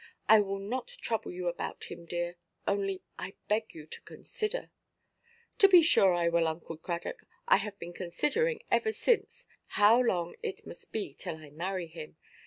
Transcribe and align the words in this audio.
I 0.27 0.39
will 0.39 0.57
not 0.57 0.87
trouble 0.87 1.31
you 1.31 1.47
about 1.47 1.83
him, 1.83 2.07
dear. 2.07 2.37
Only 2.67 3.03
I 3.19 3.35
beg 3.47 3.75
you 3.75 3.85
to 3.85 4.01
consider." 4.01 4.71
"To 5.59 5.67
be 5.67 5.83
sure 5.83 6.11
I 6.15 6.27
will, 6.27 6.47
Uncle 6.47 6.75
Cradock, 6.77 7.23
I 7.47 7.57
have 7.57 7.77
been 7.77 7.93
considering 7.93 8.63
ever 8.71 8.93
since 8.93 9.45
how 9.77 9.99
long 10.01 10.33
it 10.41 10.65
must 10.65 10.91
be 10.91 11.13
till 11.13 11.37
I 11.37 11.51
marry 11.51 11.85
him. 11.85 12.17